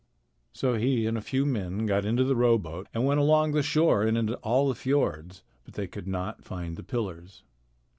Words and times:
So 0.51 0.73
he 0.73 1.05
and 1.05 1.15
a 1.15 1.21
few 1.21 1.45
men 1.45 1.85
got 1.85 2.05
into 2.05 2.23
the 2.23 2.35
rowboat 2.35 2.87
and 2.91 3.05
went 3.05 3.19
along 3.19 3.51
the 3.51 3.61
shore 3.61 4.01
and 4.01 4.17
into 4.17 4.33
all 4.37 4.67
the 4.67 4.73
fiords, 4.73 5.43
but 5.63 5.75
they 5.75 5.85
could 5.85 6.07
not 6.07 6.43
find 6.43 6.75
the 6.75 6.81
pillars. 6.81 7.43